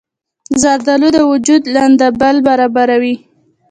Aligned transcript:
زردالو 0.61 1.07
د 1.15 1.17
وجود 1.31 1.61
لندبل 1.75 2.35
برابروي. 2.47 3.15